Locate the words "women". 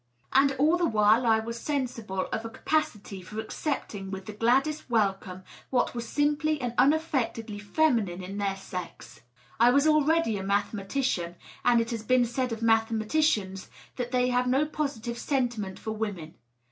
15.91-16.33